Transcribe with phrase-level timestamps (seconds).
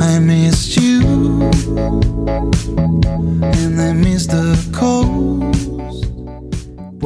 [0.00, 1.02] I missed you
[3.42, 4.60] and I missed the.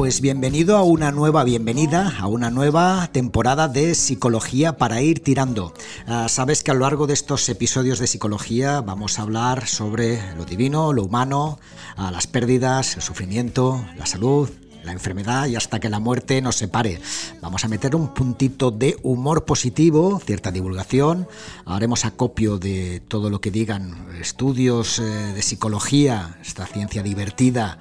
[0.05, 5.73] Pues bienvenido a una nueva bienvenida, a una nueva temporada de Psicología para ir tirando.
[6.05, 10.21] Ah, sabes que a lo largo de estos episodios de Psicología vamos a hablar sobre
[10.35, 11.57] lo divino, lo humano,
[11.97, 14.51] ah, las pérdidas, el sufrimiento, la salud,
[14.85, 17.01] la enfermedad y hasta que la muerte nos separe.
[17.41, 21.27] Vamos a meter un puntito de humor positivo, cierta divulgación,
[21.65, 27.79] haremos acopio de todo lo que digan estudios eh, de psicología, esta ciencia divertida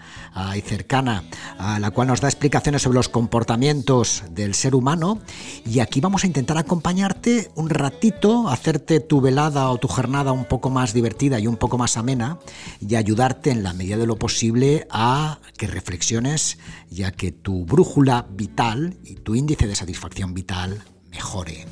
[0.56, 1.22] y cercana,
[1.58, 5.20] a la cual nos da explicaciones sobre los comportamientos del ser humano
[5.64, 10.44] y aquí vamos a intentar acompañarte un ratito, hacerte tu velada o tu jornada un
[10.44, 12.38] poco más divertida y un poco más amena
[12.80, 16.58] y ayudarte en la medida de lo posible a que reflexiones
[16.94, 21.66] ya que tu brújula vital y tu índice de satisfacción vital mejore.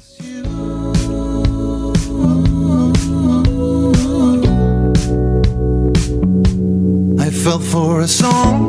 [7.18, 8.68] I fell for a song.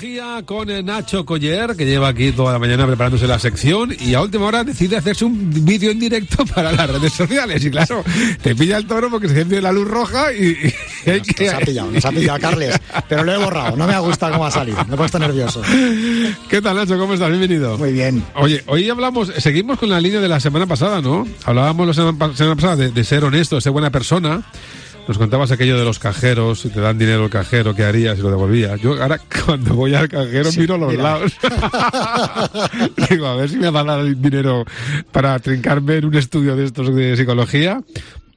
[0.00, 4.14] Psicología con eh, Nacho Coller, que lleva aquí toda la mañana preparándose la sección y
[4.14, 7.62] a última hora decide hacerse un vídeo en directo para las redes sociales.
[7.62, 8.02] Y claro,
[8.40, 10.56] te pilla el toro porque se enciende la luz roja y,
[11.04, 11.44] y que...
[11.44, 14.32] Nos ha pillado, nos ha pillado Carles, pero lo he borrado, no me ha gustado
[14.32, 15.60] cómo ha salido, me he puesto nervioso.
[16.48, 16.98] ¿Qué tal, Nacho?
[16.98, 17.28] ¿Cómo estás?
[17.28, 17.76] Bienvenido.
[17.76, 18.24] Muy bien.
[18.36, 21.26] Oye, hoy hablamos, seguimos con la línea de la semana pasada, ¿no?
[21.44, 24.42] Hablábamos la semana pasada de, de ser honesto, de ser buena persona.
[25.10, 28.22] Nos contabas aquello de los cajeros, si te dan dinero el cajero, ¿qué harías si
[28.22, 28.80] lo devolvías?
[28.80, 31.02] Yo ahora cuando voy al cajero miro a los mira.
[31.02, 31.32] lados.
[33.10, 34.64] Digo, a ver si me van a dar dinero
[35.10, 37.82] para trincarme en un estudio de estos de psicología.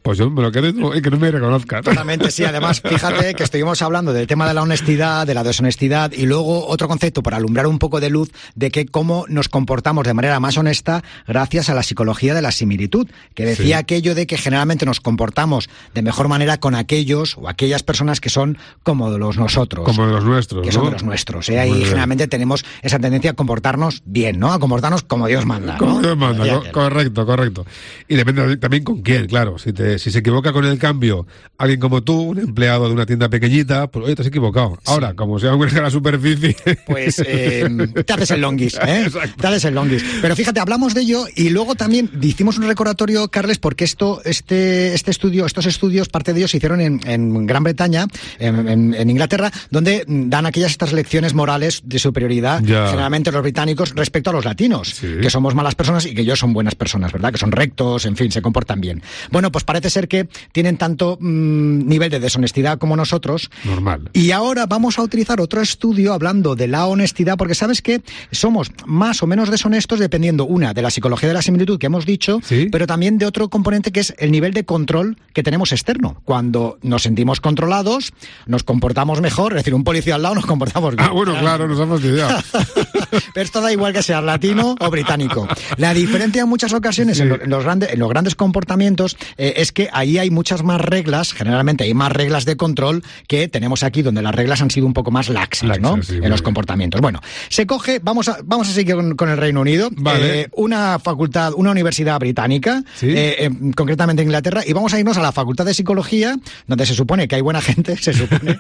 [0.04, 1.82] Pues yo me lo quedo y y que no me reconozcan.
[1.84, 2.44] Totalmente, sí.
[2.44, 6.68] Además, fíjate que estuvimos hablando del tema de la honestidad, de la deshonestidad y luego
[6.68, 10.40] otro concepto para alumbrar un poco de luz de que cómo nos comportamos de manera
[10.40, 13.74] más honesta gracias a la psicología de la similitud, que decía Sí.
[13.74, 18.30] aquello de que generalmente nos comportamos de mejor manera con aquellos o aquellas personas que
[18.30, 19.86] son como de los nosotros.
[19.86, 21.48] Como de los nuestros, Que son de los nuestros.
[21.50, 21.64] ¿eh?
[21.64, 21.82] Bien.
[21.86, 24.52] generalmente tenemos esa tendencia a comportarnos bien, ¿no?
[24.52, 25.78] A comportarnos como Dios manda.
[25.78, 26.02] Como.
[26.02, 27.66] Dios manda, correcto, correcto.
[28.10, 29.58] Y depende también con quién, claro.
[29.58, 31.26] Si, te, si se equivoca con el cambio
[31.58, 34.78] alguien como tú, un empleado de una tienda pequeñita, pues oye, te has equivocado.
[34.86, 36.56] Ahora, como sea un a la superficie.
[36.86, 37.68] pues eh,
[38.06, 39.04] te haces el longis, ¿eh?
[39.06, 39.36] Exacto.
[39.42, 40.04] Te haces el longis.
[40.22, 44.94] Pero fíjate, hablamos de ello y luego también hicimos un recordatorio, Carles, porque esto, este,
[44.94, 48.08] este estudio, estos estudios, parte de ellos se hicieron en, en Gran Bretaña,
[48.40, 52.88] en, en- en Inglaterra, donde dan aquellas estas lecciones morales de superioridad, Ya.
[52.88, 55.08] generalmente los británicos, respecto a los latinos, Sí.
[55.22, 57.32] que somos malas personas y que ellos son buenas personas, ¿verdad?
[57.32, 59.02] Que son rectos, en fin, se comportan bien.
[59.32, 64.10] Bueno, pues parece ser que tienen tanto mm, nivel de deshonestidad como nosotros, Normal.
[64.14, 68.02] y ahora vamos a utilizar otro estudio hablando de la honestidad, porque sabes que
[68.32, 72.06] somos más o menos deshonestos dependiendo, una, de la psicología de la similitud que hemos
[72.06, 72.68] dicho, Sí.
[72.72, 76.22] pero también de otro componente que es el nivel de control que tenemos externo.
[76.26, 78.14] Cuando nos sentimos controlados,
[78.46, 81.08] nos comportamos mejor, es decir, un policía al lado nos comportamos bien.
[81.10, 82.38] Ah, bueno, claro, nos hemos fastidiado.
[83.34, 85.48] Pero esto da igual que seas latino o británico.
[85.78, 89.90] La diferencia en muchas ocasiones en los, grandes, en los grandes comportamientos eh, es que
[89.92, 94.22] ahí hay muchas más reglas, generalmente hay más reglas de control que tenemos aquí, donde
[94.22, 96.02] las reglas han sido un poco más laxas, Laxas, ¿no?
[96.04, 96.44] sí, en los bien.
[96.44, 97.02] comportamientos.
[97.02, 97.20] Bueno,
[97.50, 100.42] se coge, vamos a, vamos a seguir con, con el Reino Unido, Vale.
[100.42, 103.08] eh, una facultad, una universidad británica, Sí.
[103.10, 106.86] eh, eh, concretamente en Inglaterra, y vamos a irnos a la Facultad de Psicología, donde
[106.86, 108.60] se supone que hay buena gente, se supone,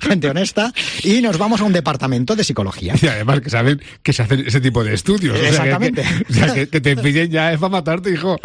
[0.00, 0.72] gente honesta,
[1.02, 2.94] y nos vamos a un departamento de psicología.
[3.00, 5.34] Y además que saben que se hacen ese tipo de estudios.
[5.34, 6.02] O sea, que- Exactamente.
[6.02, 8.38] Que, o sea, que, que te pillen ya es para matarte, hijo.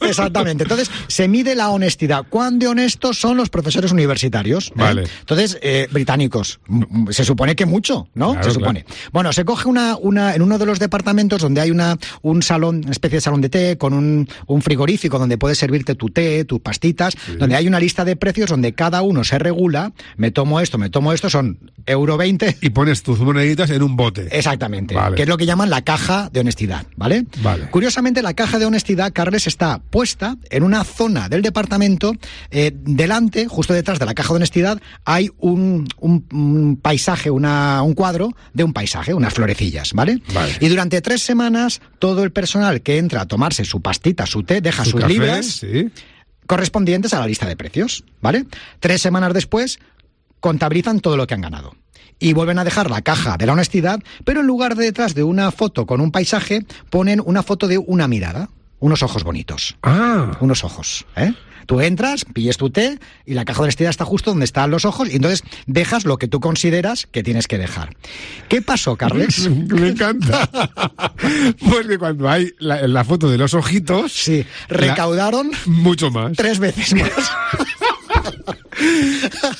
[0.00, 0.64] Exactamente.
[0.64, 2.24] Entonces, se mide la honestidad.
[2.28, 4.68] ¿Cuán de honestos son los profesores universitarios?
[4.68, 4.72] ¿eh?
[4.76, 5.04] Vale.
[5.20, 6.60] Entonces, eh, británicos.
[6.68, 8.32] M- m- Se supone que mucho, ¿no?
[8.32, 8.84] Claro, se supone.
[9.12, 12.82] Bueno, se coge una, una, en uno de los departamentos donde hay una, un salón,
[12.84, 16.44] una especie de salón de té, con un, un frigorífico donde puedes servirte tu té,
[16.44, 19.92] tus pastitas, donde hay una lista de precios donde cada uno se regula.
[20.16, 22.58] Me tomo esto, me tomo esto, son euro 20.
[22.60, 24.28] Y pones tus moneditas en un bote.
[24.30, 24.94] Exactamente.
[24.94, 25.16] Vale.
[25.16, 27.24] Que es lo que llaman la caja de honestidad, ¿vale?
[27.42, 27.68] Vale.
[27.70, 32.12] Curiosamente, la caja de honestidad, Carles, está puesta en una zona del departamento.
[32.50, 37.82] eh, delante, justo detrás de la caja de honestidad, hay un, un- un paisaje, una,
[37.82, 40.20] un cuadro de un paisaje, unas florecillas, ¿vale?
[40.32, 40.52] Vale.
[40.60, 44.60] Y durante tres semanas, todo el personal que entra a tomarse su pastita, su té,
[44.60, 45.90] deja Su sus café, libras sí.
[46.46, 48.44] correspondientes a la lista de precios, ¿vale?
[48.80, 49.78] Tres semanas después
[50.40, 51.74] contabilizan todo lo que han ganado.
[52.18, 55.24] Y vuelven a dejar la caja de la honestidad, pero en lugar de detrás de
[55.24, 58.48] una foto con un paisaje, ponen una foto de una mirada.
[58.84, 59.76] Unos ojos bonitos.
[59.82, 61.32] Ah, Unos ojos, ¿eh?
[61.66, 64.84] Tú entras, pilles tu té y la caja de honestidad está justo donde están los
[64.84, 67.96] ojos y entonces dejas lo que tú consideras que tienes que dejar.
[68.50, 69.48] ¿Qué pasó, Carles?
[69.48, 70.50] me encanta.
[71.66, 76.32] pues que cuando hay la, la foto de los ojitos, Sí, recaudaron mucho más.
[76.36, 77.10] tres veces más.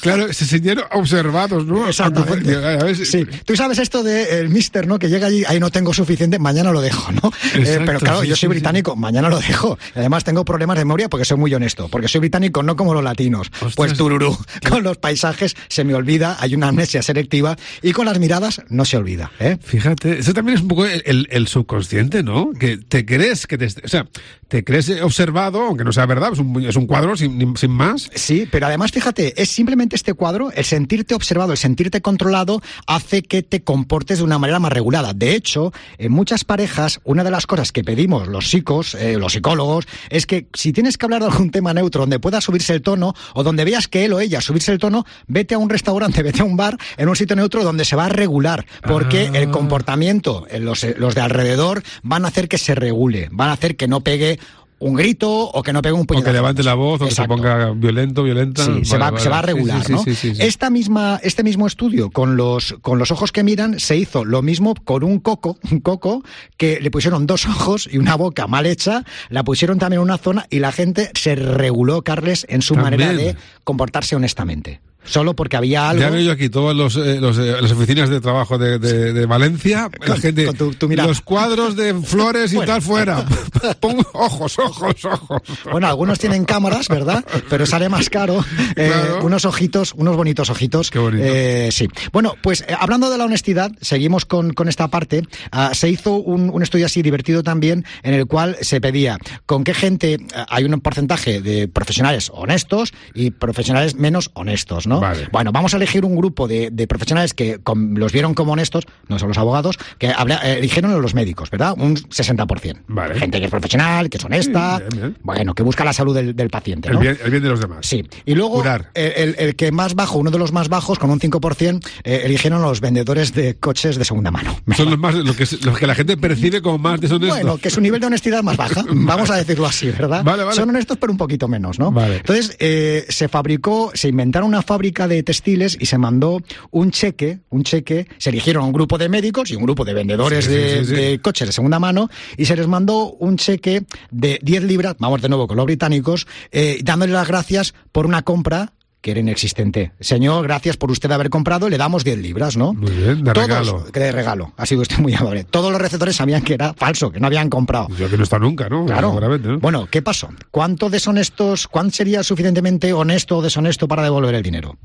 [0.00, 1.88] Claro, se sintieron observados, ¿no?
[1.88, 2.54] Exactamente.
[2.56, 4.98] A Sí, tú sabes esto de el mister, ¿no?
[4.98, 7.32] Que llega allí, ahí no tengo suficiente, mañana lo dejo, ¿no?
[7.54, 9.78] Eh, pero claro, sí, yo soy sí, británico, mañana lo dejo.
[9.94, 13.02] Además tengo problemas de memoria porque soy muy honesto, porque soy británico no como los
[13.04, 13.48] latinos.
[13.54, 13.74] Ostras.
[13.76, 14.36] Pues tururú,
[14.68, 18.84] con los paisajes se me olvida, hay una amnesia selectiva y con las miradas no
[18.84, 19.56] se olvida, ¿eh?
[19.62, 22.50] Fíjate, eso también es un poco el, el- el subconsciente, ¿no?
[22.52, 24.06] Que te crees que te, o sea,
[24.48, 28.10] te crees observado, aunque no sea verdad, es un, es un cuadro sin, sin más.
[28.14, 33.22] Sí, pero además fíjate, es simplemente este cuadro, el sentirte observado, el sentirte controlado, hace
[33.22, 35.12] que te comportes de una manera más regulada.
[35.12, 39.32] De hecho, en muchas parejas, una de las cosas que pedimos los psicos, eh, los
[39.32, 42.82] psicólogos, es que si tienes que hablar de algún tema neutro donde pueda subirse el
[42.82, 46.22] tono, o donde veas que él o ella subirse el tono, vete a un restaurante,
[46.22, 49.38] vete a un bar, en un sitio neutro donde se va a regular, porque Ah.
[49.38, 53.50] el comportamiento, eh, los, eh, los de alrededor, van a hacer que se regule, van
[53.50, 54.38] a hacer que no pegue
[54.80, 56.30] un grito o que no pegue un O puñetazo.
[56.30, 58.64] que levante la voz, o que se ponga violento, violenta.
[58.64, 59.22] Sí, se, va, vale.
[59.22, 59.98] se va a regular, sí, ¿no?
[60.02, 60.42] sí, sí, sí.
[60.42, 64.42] Esta misma, este mismo estudio con los, con los ojos que miran se hizo lo
[64.42, 66.22] mismo con un coco, un coco
[66.56, 70.18] que le pusieron dos ojos y una boca mal hecha, la pusieron también en una
[70.18, 73.00] zona y la gente se reguló, Carles, en su También.
[73.00, 74.80] manera de comportarse honestamente.
[75.04, 76.02] Solo porque había algo...
[76.02, 79.12] Ya veo yo aquí todas los, eh, los, eh, las oficinas de trabajo de, de-
[79.12, 81.08] de Valencia, la gente, con tu- tu mirada.
[81.08, 83.24] los cuadros de flores y tal fuera.
[83.80, 85.42] Pon ojos, ojos, ojos.
[85.70, 87.24] Bueno, algunos tienen cámaras, ¿verdad?
[87.50, 88.44] Pero sale más caro.
[88.76, 89.24] eh, Claro.
[89.24, 90.90] Unos ojitos, unos bonitos ojitos.
[90.90, 91.24] Qué bonito.
[91.70, 91.88] Sí.
[92.12, 95.22] Bueno, pues hablando de la honestidad, seguimos con, con esta parte.
[95.52, 99.64] Ah, se hizo un, un estudio así divertido también, en el cual se pedía con
[99.64, 100.18] qué gente
[100.48, 104.93] hay un porcentaje de profesionales honestos y profesionales menos honestos, ¿no?
[105.00, 105.28] Vale.
[105.32, 107.60] Bueno, vamos a elegir un grupo de, de profesionales que
[107.96, 111.50] los vieron como honestos, no son los abogados, que habla- eh, eligieron a los médicos,
[111.50, 111.74] ¿verdad?
[111.78, 112.76] Un 60%.
[112.88, 113.14] Vale.
[113.18, 115.18] Gente que es profesional, que es honesta, Sí, bien, bien.
[115.22, 117.00] bueno, que busca la salud del, del paciente, El ¿no?
[117.00, 117.78] bien, el bien de los demás.
[117.86, 118.90] Sí, y luego Curar.
[118.94, 122.66] el, que más bajo, uno de los más bajos, con un 5%, eh, eligieron a
[122.66, 124.56] los vendedores de coches de segunda mano.
[124.76, 127.38] Son los más, lo que, es- lo que la gente percibe como más deshonestos.
[127.40, 130.22] Bueno, que su nivel de honestidad es más baja, vamos a decirlo así, ¿verdad?
[130.24, 130.56] Vale, vale.
[130.56, 131.90] Son honestos, pero un poquito menos, ¿no?
[131.90, 132.16] Vale.
[132.16, 136.40] Entonces, eh, se fabricó, se inventaron una fábrica de textiles y se mandó
[136.70, 140.44] un cheque, un cheque, se eligieron un grupo de médicos y un grupo de vendedores
[140.44, 140.94] Sí, sí, de, sí, sí.
[140.94, 145.22] de coches de segunda mano y se les mandó un cheque de 10 libras, vamos
[145.22, 148.72] de nuevo con los británicos, eh, dándole las gracias por una compra
[149.04, 149.92] que era inexistente.
[150.00, 152.72] Señor, gracias por usted haber comprado, le damos 10 libras, ¿no?
[152.72, 153.84] Muy bien, de Todos- regalo.
[153.92, 154.54] que de regalo.
[154.56, 155.44] Ha sido usted muy amable.
[155.44, 157.88] Todos los receptores sabían que era falso, que no habían comprado.
[157.98, 158.86] Yo que no está nunca, ¿no?
[158.86, 159.20] Claro.
[159.60, 160.30] Bueno, ¿qué pasó?
[160.50, 164.78] ¿Cuánto deshonestos, cuán sería suficientemente honesto o deshonesto para devolver el dinero?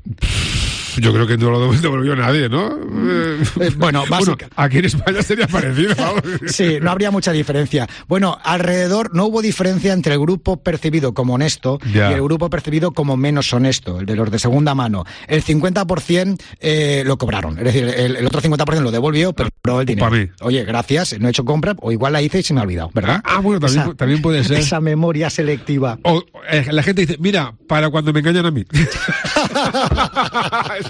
[1.00, 2.68] Yo creo que no lo devolvió nadie, ¿no?
[2.70, 5.94] Eh, bueno, básica- aquí en España sería parecido.
[6.46, 7.88] Sí, no habría mucha diferencia.
[8.08, 12.10] Bueno, alrededor no hubo diferencia entre el grupo percibido como honesto Ya.
[12.10, 15.04] y el grupo percibido como menos honesto, el de los de segunda mano.
[15.28, 19.80] El 50% eh, lo cobraron, es decir, el, el otro 50% lo devolvió, pero cobró
[19.80, 20.10] el dinero.
[20.10, 20.28] Mí.
[20.40, 22.90] Oye, gracias, no he hecho compra, o igual la hice y se me ha olvidado,
[22.94, 23.20] ¿verdad?
[23.24, 24.58] Ah, bueno, también, también puede ser.
[24.58, 25.98] Esa memoria selectiva.
[26.02, 28.64] O eh, la gente dice, mira, para cuando me engañan a mí.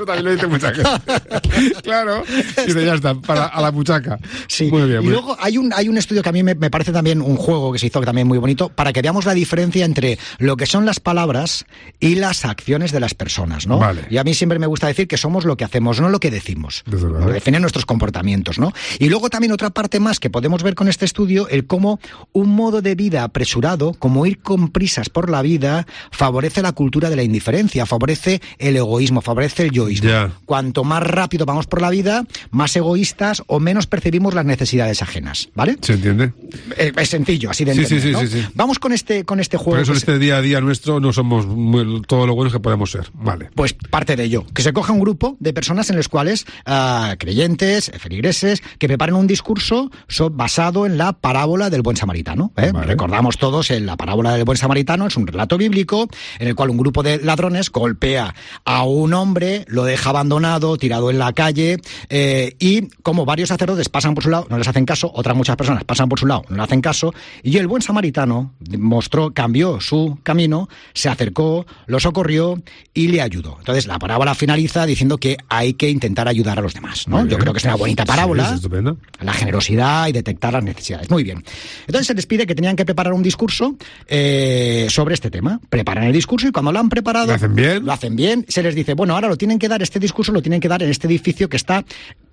[0.00, 1.83] Eso también lo dice mucha gente.
[1.83, 2.23] claro.
[2.26, 4.19] Y dice, ya está, para, a la muchaca.
[4.49, 6.54] Sí, Muy bien, y muy luego hay un, hay un estudio que a mí me,
[6.54, 9.35] me parece también un juego que se hizo también muy bonito para que veamos la
[9.35, 11.66] diferencia entre lo que son las palabras
[11.99, 13.78] y las acciones de las personas, ¿no?
[13.78, 14.07] Vale.
[14.09, 16.30] Y a mí siempre me gusta decir que somos lo que hacemos, no lo que
[16.30, 16.83] decimos.
[16.87, 17.21] Desde luego.
[17.21, 18.73] Lo que definen nuestros comportamientos, ¿no?
[18.99, 22.00] Y luego también otra parte más que podemos ver con este estudio, el cómo
[22.33, 27.11] un modo de vida apresurado, como ir con prisas por la vida, favorece la cultura
[27.11, 30.10] de la indiferencia, favorece el egoísmo, favorece el yoísmo.
[30.46, 35.49] Cuanto más rápido vamos por la vida, más egoístas o menos percibimos las necesidades ajenas,
[35.54, 35.76] ¿vale?
[35.80, 36.32] ¿Se entiende?
[36.76, 38.20] Eh, Es sencillo, así de Sí, entender, sí, sí, ¿no?
[38.20, 38.49] sí, sí.
[38.54, 39.72] Vamos con este, con este juego.
[39.72, 42.60] Por eso en este día a día nuestro no somos muy- todo lo buenos que
[42.60, 43.10] podemos ser.
[43.14, 43.50] Vale.
[43.54, 47.14] Pues parte de ello, que se coja un grupo de personas en los cuales ah,
[47.18, 52.52] creyentes, feligreses, que preparen un discurso so- basado en la parábola del buen samaritano.
[52.56, 52.70] ¿eh?
[52.72, 52.87] Vale.
[52.87, 56.08] Recordamos todos en la parábola del buen samaritano, es un relato bíblico
[56.38, 58.34] en el cual un grupo de ladrones golpea
[58.64, 63.89] a un hombre, lo deja abandonado, tirado en la calle, eh, y como varios sacerdotes
[63.89, 66.43] pasan por su lado, no les hacen caso, otras muchas personas pasan por su lado,
[66.49, 67.12] no le hacen caso,
[67.43, 72.61] y el buen samaritano mostró, cambió su camino, se acercó, lo socorrió
[72.95, 73.57] y le ayudó.
[73.59, 77.25] Entonces la parábola finaliza diciendo que hay que intentar ayudar a los demás, ¿no?
[77.27, 78.97] Yo creo que es una bonita Sí, parábola es estupendo.
[79.21, 81.09] la generosidad y detectar las necesidades.
[81.11, 81.45] Muy bien.
[81.87, 83.77] Entonces se les pide que tenían que preparar un discurso
[84.09, 85.61] eh, sobre este tema.
[85.69, 87.29] Preparan el discurso y cuando lo han preparado...
[87.29, 87.85] ¿Lo hacen bien?
[87.85, 88.45] Lo hacen bien.
[88.49, 90.83] Se les dice, bueno, ahora lo tienen que dar, este discurso lo tienen que dar
[90.83, 91.85] en este edificio que está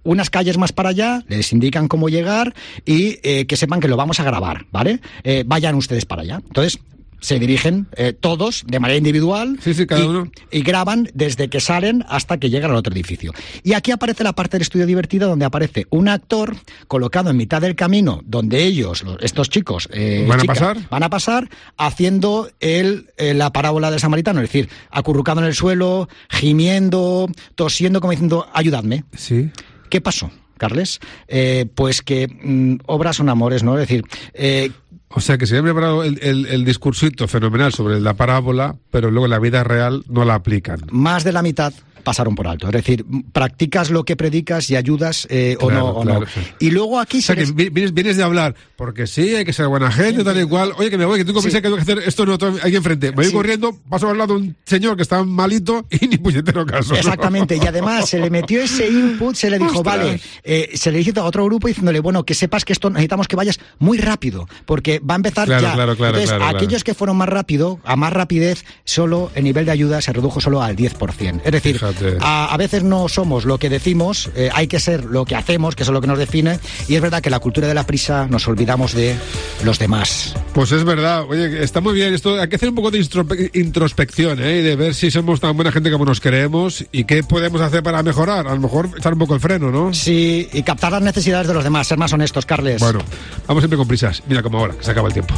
[0.04, 2.56] unas calles más para allá, les indican cómo llegar
[2.86, 5.02] y eh, que sepan que lo vamos a grabar, ¿vale?
[5.24, 6.42] Eh, vayan ustedes para allá.
[6.46, 6.80] Entonces...
[7.20, 10.32] Se dirigen eh, todos de manera individual Sí, sí, cada y, uno.
[10.52, 13.34] y graban desde que salen hasta que llegan al otro edificio.
[13.64, 16.56] Y aquí aparece la parte del estudio divertida donde aparece un actor
[16.88, 20.78] colocado en mitad del camino donde ellos, los- estos chicos, eh, ¿Van a pasar?
[20.90, 25.56] van a pasar haciendo el, eh, la parábola del samaritano, es decir, acurrucado en el
[25.56, 29.04] suelo, gimiendo, tosiendo, como diciendo, ayudadme.
[29.16, 29.50] Sí.
[29.90, 31.00] ¿Qué pasó, Carles?
[31.28, 33.74] Eh, pues que mm, obras son amores, ¿no?
[33.78, 34.72] Es decir, eh,
[35.10, 39.10] O sea que se habían preparado el, el, el discursito fenomenal sobre la parábola, pero
[39.10, 40.82] luego en la vida real no la aplican.
[40.92, 41.74] más de la mitad
[42.08, 42.68] pasaron por alto.
[42.68, 45.90] Es decir, practicas lo que predicas y ayudas eh, o Claro, no.
[45.92, 46.22] o no.
[46.26, 46.40] sí.
[46.60, 49.52] Y luego aquí O sea se que vienes, vienes de hablar, porque sí, hay que
[49.52, 50.72] ser buena gente, tal y cual.
[50.78, 51.62] Oye, que me voy, que tú comienzas Sí.
[51.62, 53.10] que tengo que hacer esto, no, aquí enfrente.
[53.10, 56.66] Me voy corriendo, paso al lado de un señor que está malito y ni puñetero
[56.66, 56.94] caso.
[56.94, 56.98] ¿no?
[57.00, 59.98] Exactamente, y además se le metió ese input, se le dijo, Ostras.
[59.98, 63.28] vale, eh, se le hizo a otro grupo diciéndole, bueno, que sepas que esto necesitamos
[63.28, 65.74] que vayas muy rápido, porque va a empezar Claro, ya.
[65.74, 69.72] claro, claro, Entonces, aquellos que fueron más rápido, a más rapidez, solo el nivel de
[69.72, 71.42] ayuda se redujo solo al 10%.
[71.44, 71.97] Es decir, Fíjate.
[72.20, 75.76] A, a veces no somos lo que decimos, eh, hay que ser lo que hacemos,
[75.76, 77.86] que eso es lo que nos define, y es verdad que la cultura de la
[77.86, 79.16] prisa nos olvidamos de
[79.64, 80.36] los demás.
[80.54, 82.40] Pues es verdad, oye, está muy bien esto.
[82.40, 83.06] Hay que hacer un poco de
[83.54, 84.60] introspección, ¿eh?
[84.60, 87.84] Y de ver si somos tan buena gente como nos creemos y qué podemos hacer
[87.84, 88.48] para mejorar.
[88.48, 89.94] A lo mejor echar un poco el freno, ¿no?
[89.94, 92.82] Sí, y captar las necesidades de los demás, ser más honestos, Carles.
[92.82, 93.00] Bueno,
[93.48, 94.24] vamos siempre con prisas.
[94.28, 95.34] Mira como ahora, que se acaba el tiempo.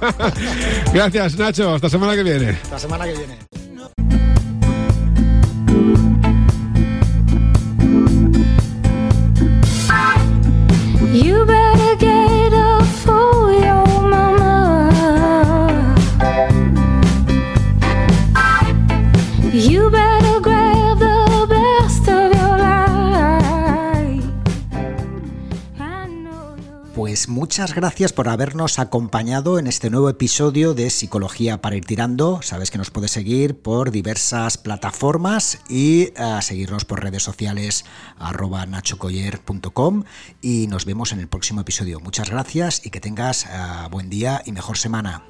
[0.92, 1.74] Gracias, Nacho.
[1.74, 2.58] Hasta semana que viene.
[2.70, 3.49] La semana que viene.
[11.12, 11.59] You better
[27.00, 32.42] Pues muchas gracias por habernos acompañado en este nuevo episodio de Psicología para ir tirando.
[32.42, 37.86] Sabes que nos puedes seguir por diversas plataformas y a seguirnos por redes sociales
[38.18, 40.04] arroba nachocoyer.com
[40.42, 42.00] y nos vemos en el próximo episodio.
[42.00, 45.24] Muchas gracias y que tengas ah, buen día y mejor semana.